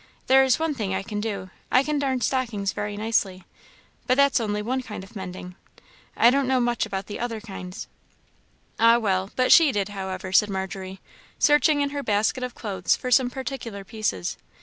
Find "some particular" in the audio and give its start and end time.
13.11-13.83